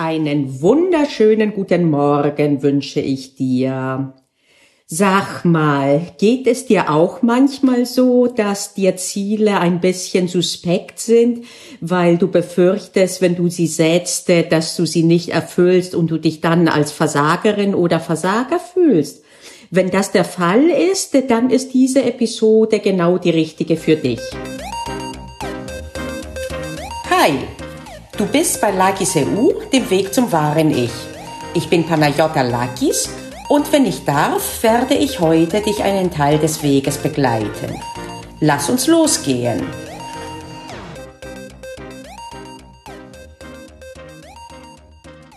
[0.00, 4.14] Einen wunderschönen guten Morgen wünsche ich dir.
[4.86, 11.46] Sag mal, geht es dir auch manchmal so, dass dir Ziele ein bisschen suspekt sind,
[11.80, 16.40] weil du befürchtest, wenn du sie setzt, dass du sie nicht erfüllst und du dich
[16.40, 19.24] dann als Versagerin oder Versager fühlst?
[19.72, 24.20] Wenn das der Fall ist, dann ist diese Episode genau die richtige für dich.
[27.10, 27.32] Hi,
[28.18, 30.90] du bist bei Lakis EU, dem Weg zum wahren Ich.
[31.54, 33.08] Ich bin Panayota Lakis
[33.48, 37.80] und wenn ich darf, werde ich heute dich einen Teil des Weges begleiten.
[38.40, 39.64] Lass uns losgehen.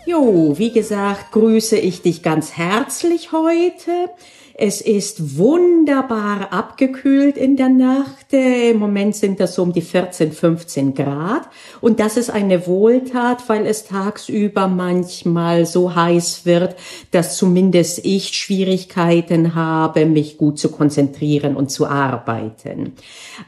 [0.04, 4.10] Jo, wie gesagt, grüße ich dich ganz herzlich heute.
[4.54, 8.32] Es ist wunderbar abgekühlt in der Nacht.
[8.32, 11.48] Im Moment sind das so um die 14, 15 Grad.
[11.80, 16.76] Und das ist eine Wohltat, weil es tagsüber manchmal so heiß wird,
[17.12, 22.92] dass zumindest ich Schwierigkeiten habe, mich gut zu konzentrieren und zu arbeiten.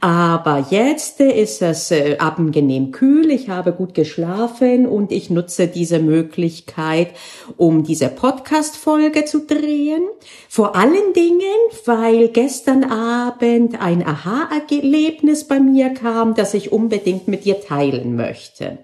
[0.00, 3.30] Aber jetzt ist es äh, angenehm kühl.
[3.30, 7.08] Ich habe gut geschlafen und ich nutze diese Möglichkeit,
[7.56, 10.02] um diese Podcast-Folge zu drehen.
[10.48, 11.41] Vor allem allen Dingen,
[11.84, 18.78] weil gestern Abend ein Aha-Erlebnis bei mir kam, das ich unbedingt mit dir teilen möchte.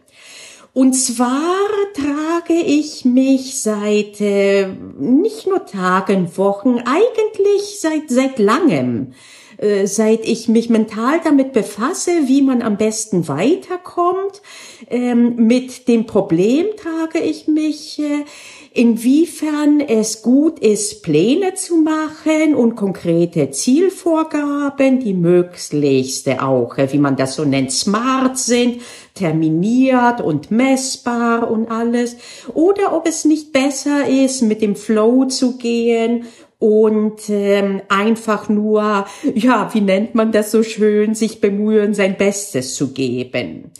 [0.72, 9.14] Und zwar trage ich mich seit äh, nicht nur Tagen, Wochen, eigentlich seit seit langem,
[9.58, 14.42] äh, seit ich mich mental damit befasse, wie man am besten weiterkommt.
[14.88, 18.24] Ähm, mit dem Problem trage ich mich äh,
[18.72, 27.16] inwiefern es gut ist, Pläne zu machen und konkrete Zielvorgaben, die möglichste auch, wie man
[27.16, 28.80] das so nennt, smart sind,
[29.14, 32.16] terminiert und messbar und alles,
[32.54, 36.26] oder ob es nicht besser ist, mit dem Flow zu gehen
[36.60, 42.74] und ähm, einfach nur, ja, wie nennt man das so schön, sich bemühen, sein Bestes
[42.74, 43.72] zu geben.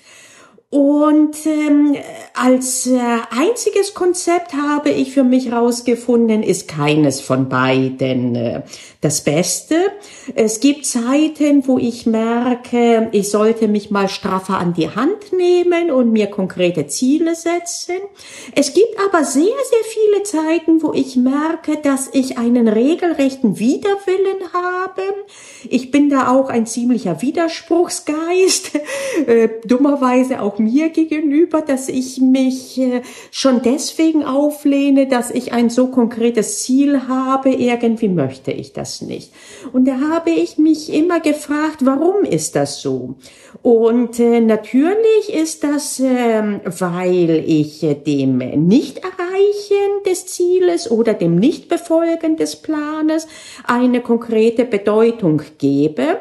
[0.71, 1.97] Und ähm,
[2.33, 3.01] als äh,
[3.31, 8.63] einziges Konzept habe ich für mich herausgefunden, ist keines von beiden äh,
[9.01, 9.75] das Beste.
[10.37, 15.91] Es gibt Zeiten, wo ich merke, ich sollte mich mal straffer an die Hand nehmen
[15.91, 17.97] und mir konkrete Ziele setzen.
[18.55, 24.53] Es gibt aber sehr, sehr viele Zeiten, wo ich merke, dass ich einen regelrechten Widerwillen
[24.53, 25.03] habe.
[25.69, 28.71] Ich bin da auch ein ziemlicher Widerspruchsgeist,
[29.27, 35.71] äh, dummerweise auch mir gegenüber, dass ich mich äh, schon deswegen auflehne, dass ich ein
[35.71, 39.32] so konkretes Ziel habe, irgendwie möchte ich das nicht.
[39.72, 43.16] Und da habe ich mich immer gefragt, warum ist das so?
[43.62, 51.37] Und äh, natürlich ist das, äh, weil ich äh, dem Nicht-Erreichen des Zieles oder dem
[51.37, 53.27] Nicht-Befolgen des Planes
[53.65, 56.21] eine konkrete Bedeutung gebe.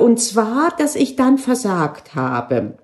[0.00, 2.74] Und zwar, dass ich dann versagt habe.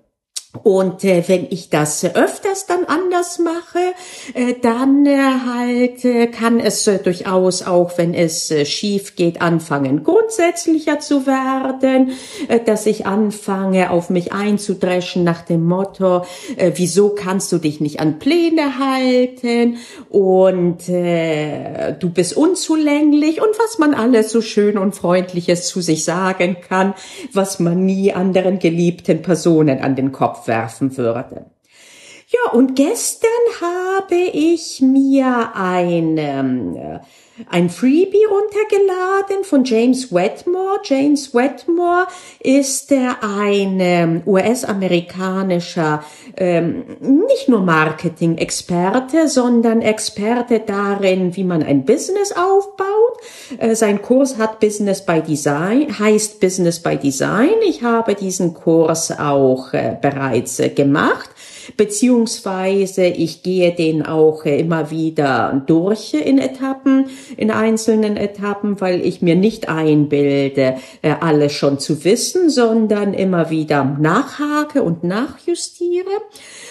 [0.62, 3.94] Und äh, wenn ich das öfters dann anders mache,
[4.34, 9.40] äh, dann äh, halt äh, kann es äh, durchaus auch, wenn es äh, schief geht,
[9.40, 12.12] anfangen grundsätzlicher zu werden,
[12.48, 16.22] äh, dass ich anfange auf mich einzudreschen nach dem Motto,
[16.56, 19.76] äh, wieso kannst du dich nicht an Pläne halten?
[20.10, 23.40] Und äh, du bist unzulänglich.
[23.40, 26.94] Und was man alles so schön und freundliches zu sich sagen kann,
[27.32, 31.46] was man nie anderen geliebten Personen an den Kopf werfen würde.
[32.36, 33.30] Ja, und gestern
[33.60, 36.76] habe ich mir ein, ähm,
[37.50, 40.80] ein Freebie runtergeladen von James Wetmore.
[40.84, 42.06] James Wetmore
[42.40, 46.02] ist ein ähm, US-amerikanischer,
[46.36, 52.86] ähm, nicht nur Marketing-Experte, sondern Experte darin, wie man ein Business aufbaut.
[53.58, 57.54] Äh, sein Kurs hat Business by Design, heißt Business by Design.
[57.68, 61.30] Ich habe diesen Kurs auch äh, bereits äh, gemacht
[61.76, 67.06] beziehungsweise ich gehe den auch immer wieder durch in Etappen,
[67.36, 73.50] in einzelnen Etappen, weil ich mir nicht einbilde, äh, alles schon zu wissen, sondern immer
[73.50, 76.10] wieder nachhake und nachjustiere.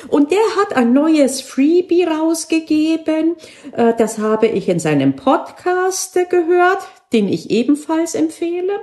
[0.07, 3.35] Und der hat ein neues Freebie rausgegeben.
[3.71, 6.79] Äh, das habe ich in seinem Podcast gehört,
[7.13, 8.73] den ich ebenfalls empfehle.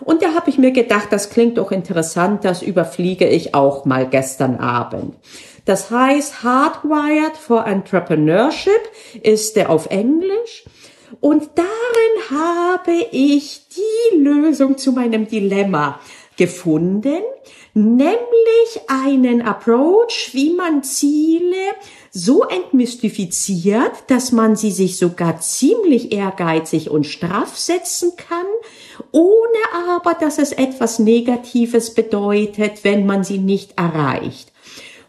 [0.00, 4.08] Und da habe ich mir gedacht, das klingt doch interessant, das überfliege ich auch mal
[4.08, 5.14] gestern Abend.
[5.64, 8.80] Das heißt, Hardwired for Entrepreneurship
[9.22, 10.64] ist der auf Englisch.
[11.20, 16.00] Und darin habe ich die Lösung zu meinem Dilemma
[16.36, 17.22] gefunden,
[17.74, 21.56] nämlich einen Approach, wie man Ziele
[22.10, 28.46] so entmystifiziert, dass man sie sich sogar ziemlich ehrgeizig und straff setzen kann,
[29.12, 34.53] ohne aber, dass es etwas Negatives bedeutet, wenn man sie nicht erreicht.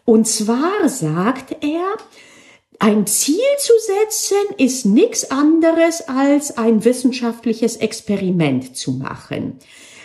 [0.05, 1.97] Und zwar sagt er,
[2.79, 9.59] ein Ziel zu setzen ist nichts anderes als ein wissenschaftliches Experiment zu machen.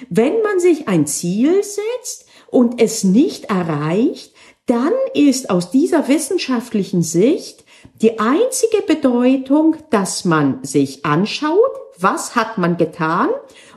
[0.09, 4.33] Wenn man sich ein Ziel setzt und es nicht erreicht,
[4.67, 7.65] dann ist aus dieser wissenschaftlichen Sicht
[8.01, 13.29] die einzige Bedeutung, dass man sich anschaut, was hat man getan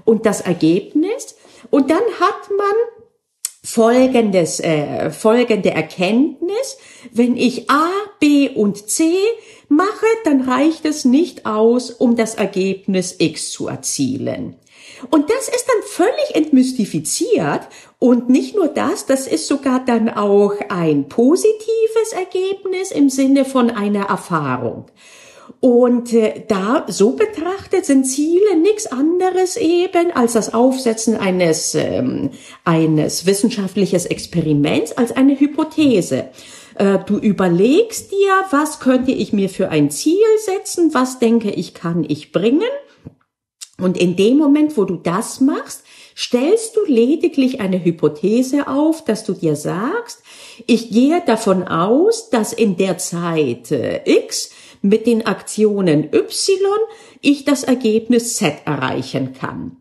[0.06, 1.36] und das Ergebnis
[1.70, 2.93] und dann hat man
[3.74, 6.78] folgendes, äh, folgende Erkenntnis.
[7.12, 7.90] Wenn ich A,
[8.20, 9.16] B und C
[9.68, 14.58] mache, dann reicht es nicht aus, um das Ergebnis X zu erzielen.
[15.10, 17.62] Und das ist dann völlig entmystifiziert.
[17.98, 23.72] Und nicht nur das, das ist sogar dann auch ein positives Ergebnis im Sinne von
[23.72, 24.86] einer Erfahrung.
[25.60, 32.32] Und äh, da so betrachtet sind Ziele nichts anderes eben als das Aufsetzen eines ähm,
[32.66, 36.30] eines wissenschaftliches Experiments als eine Hypothese.
[36.76, 41.74] Äh, du überlegst dir, was könnte ich mir für ein Ziel setzen, was denke ich
[41.74, 42.62] kann ich bringen.
[43.80, 45.84] Und in dem Moment, wo du das machst,
[46.16, 50.22] stellst du lediglich eine Hypothese auf, dass du dir sagst,
[50.68, 54.52] ich gehe davon aus, dass in der Zeit äh, X
[54.84, 56.30] mit den Aktionen Y
[57.22, 59.78] ich das Ergebnis Z erreichen kann.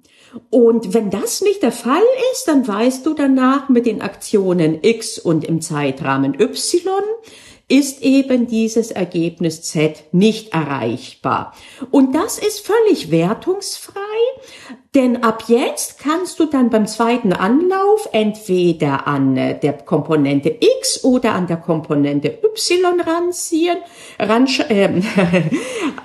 [0.48, 2.02] Und wenn das nicht der Fall
[2.32, 7.02] ist, dann weißt du danach mit den Aktionen X und im Zeitrahmen Y
[7.68, 11.54] ist eben dieses Ergebnis Z nicht erreichbar.
[11.90, 14.00] Und das ist völlig wertungsfrei,
[14.94, 21.02] denn ab jetzt kannst du dann beim zweiten Anlauf entweder an äh, der Komponente X
[21.04, 23.78] oder an der Komponente Y ranziehen,
[24.18, 25.00] ran, äh,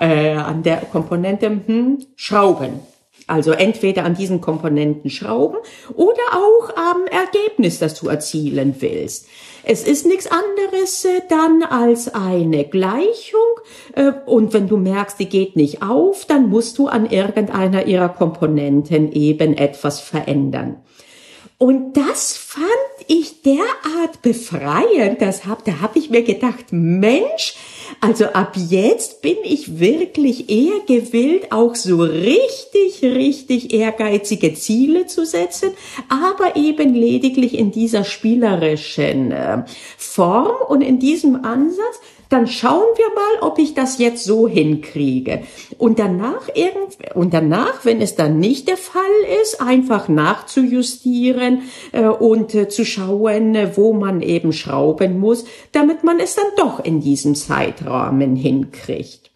[0.00, 2.80] äh, an der Komponente hm, schrauben.
[3.28, 5.58] Also entweder an diesen Komponenten schrauben
[5.94, 9.28] oder auch am Ergebnis, das du erzielen willst.
[9.64, 13.40] Es ist nichts anderes äh, dann als eine Gleichung
[13.94, 18.08] äh, und wenn du merkst, die geht nicht auf, dann musst du an irgendeiner ihrer
[18.08, 20.76] Komponenten eben etwas verändern.
[21.58, 22.64] Und das fand
[23.08, 27.56] ich derart befreiend, das hab, da habe ich mir gedacht, Mensch,
[28.00, 35.24] also ab jetzt bin ich wirklich eher gewillt, auch so richtig, richtig ehrgeizige Ziele zu
[35.24, 35.70] setzen,
[36.08, 39.64] aber eben lediglich in dieser spielerischen äh,
[39.96, 45.42] Form und in diesem Ansatz, dann schauen wir mal, ob ich das jetzt so hinkriege.
[45.78, 49.02] Und danach irgend, und danach, wenn es dann nicht der Fall
[49.42, 56.04] ist, einfach nachzujustieren äh, und äh, zu schauen, äh, wo man eben schrauben muss, damit
[56.04, 59.28] man es dann doch in diesem Zeitrahmen hinkriegt.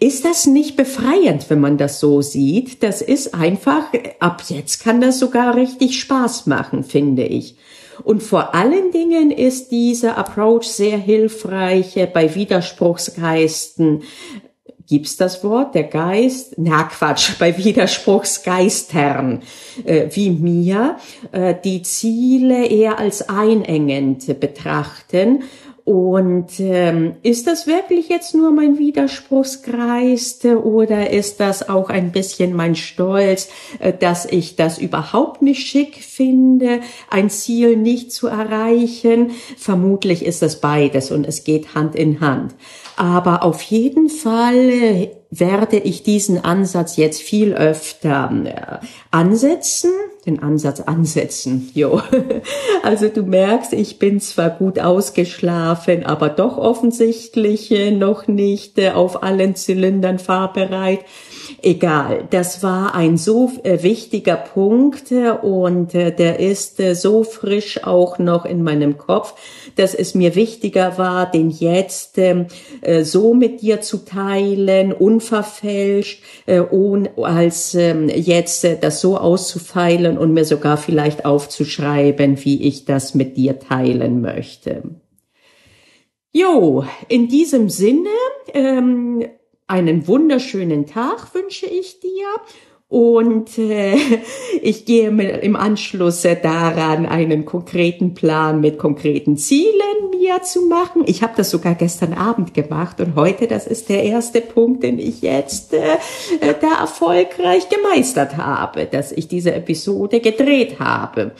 [0.00, 2.82] Ist das nicht befreiend, wenn man das so sieht?
[2.82, 3.84] Das ist einfach,
[4.18, 7.56] ab jetzt kann das sogar richtig Spaß machen, finde ich.
[8.04, 14.02] Und vor allen Dingen ist dieser Approach sehr hilfreich bei Widerspruchsgeisten.
[14.88, 15.74] Gibt's das Wort?
[15.74, 16.54] Der Geist?
[16.58, 19.42] Na Quatsch, bei Widerspruchsgeistern
[19.84, 20.96] äh, wie mir,
[21.32, 25.42] äh, die Ziele eher als einengend betrachten
[25.86, 32.54] und ähm, ist das wirklich jetzt nur mein Widerspruchskreis oder ist das auch ein bisschen
[32.54, 39.30] mein Stolz, äh, dass ich das überhaupt nicht schick finde, ein Ziel nicht zu erreichen?
[39.56, 42.56] Vermutlich ist das beides und es geht Hand in Hand.
[42.96, 49.90] Aber auf jeden Fall äh, werde ich diesen Ansatz jetzt viel öfter äh, ansetzen,
[50.24, 51.70] den Ansatz ansetzen.
[51.74, 52.00] Jo.
[52.82, 58.90] Also du merkst, ich bin zwar gut ausgeschlafen, aber doch offensichtlich äh, noch nicht äh,
[58.90, 61.00] auf allen Zylindern fahrbereit.
[61.62, 67.82] Egal, das war ein so äh, wichtiger Punkt äh, und äh, der ist so frisch
[67.84, 69.34] auch noch in meinem Kopf,
[69.74, 72.46] dass es mir wichtiger war, den jetzt ähm,
[73.02, 80.76] so mit dir zu teilen, unverfälscht, als ähm, jetzt das so auszufeilen und mir sogar
[80.76, 84.82] vielleicht aufzuschreiben, wie ich das mit dir teilen möchte.
[86.32, 88.10] Jo, in diesem Sinne
[88.52, 89.24] ähm,
[89.66, 92.26] einen wunderschönen Tag wünsche ich dir
[92.88, 93.96] und äh,
[94.62, 101.02] ich gehe im Anschluss daran, einen konkreten Plan mit konkreten Zielen mir zu machen.
[101.06, 104.98] Ich habe das sogar gestern Abend gemacht und heute, das ist der erste Punkt, den
[104.98, 105.98] ich jetzt äh,
[106.60, 111.32] da erfolgreich gemeistert habe, dass ich diese Episode gedreht habe.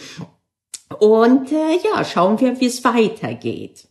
[0.99, 3.89] Und äh, ja, schauen wir, wie es weitergeht.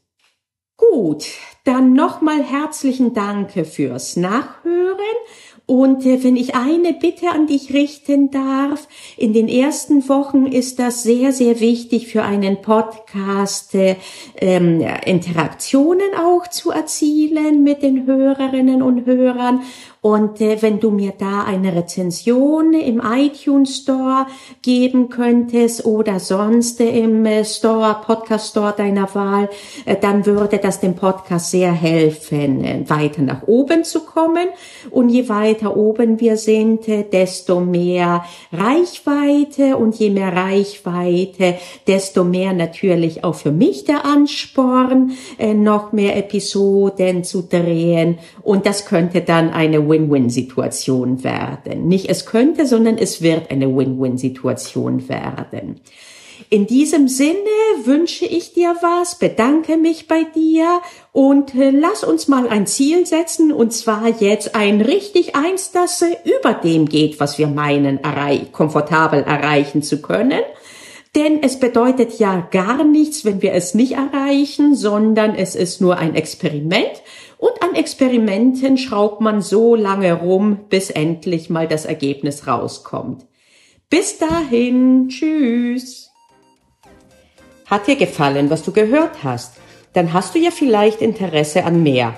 [0.78, 1.26] Gut,
[1.64, 4.98] dann nochmal herzlichen Dank fürs Nachhören
[5.68, 10.78] und äh, wenn ich eine Bitte an dich richten darf, in den ersten Wochen ist
[10.78, 13.96] das sehr, sehr wichtig für einen Podcast, äh,
[14.38, 19.62] ähm, Interaktionen auch zu erzielen mit den Hörerinnen und Hörern.
[20.02, 24.28] Und äh, wenn du mir da eine Rezension im iTunes Store
[24.62, 29.50] geben könntest oder sonst im äh, Store, Podcast Store deiner Wahl,
[29.86, 34.48] äh, dann würde das dem Podcast sehr helfen, weiter nach oben zu kommen.
[34.92, 41.56] Und je weiter oben wir sind, desto mehr Reichweite und je mehr Reichweite,
[41.88, 48.18] desto mehr natürlich auch für mich der Ansporn, äh, noch mehr Episoden zu drehen.
[48.42, 51.88] Und das könnte dann eine Win-Win-Situation werden.
[51.88, 55.82] Nicht es könnte, sondern es wird eine Win-Win-Situation werden.
[56.50, 57.36] In diesem Sinne
[57.84, 63.06] wünsche ich dir was, bedanke mich bei dir und äh, lass uns mal ein Ziel
[63.06, 68.04] setzen und zwar jetzt ein richtig eins, das äh, über dem geht, was wir meinen,
[68.04, 70.42] errei komfortabel erreichen zu können.
[71.16, 75.98] Denn es bedeutet ja gar nichts, wenn wir es nicht erreichen, sondern es ist nur
[75.98, 77.02] ein Experiment
[77.38, 83.26] und an Experimenten schraubt man so lange rum, bis endlich mal das Ergebnis rauskommt.
[83.90, 86.05] Bis dahin, tschüss.
[87.66, 89.54] Hat dir gefallen, was du gehört hast?
[89.94, 92.14] Dann hast du ja vielleicht Interesse an mehr.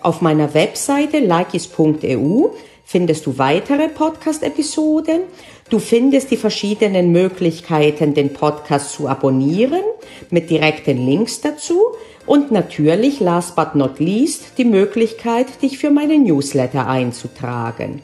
[0.00, 2.50] Auf meiner Webseite likis.eu
[2.84, 5.22] findest du weitere Podcast-Episoden.
[5.70, 9.82] Du findest die verschiedenen Möglichkeiten, den Podcast zu abonnieren,
[10.30, 11.80] mit direkten Links dazu
[12.26, 18.02] und natürlich, last but not least, die Möglichkeit, dich für meine Newsletter einzutragen.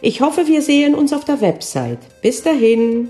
[0.00, 1.98] Ich hoffe, wir sehen uns auf der Website.
[2.22, 3.08] Bis dahin.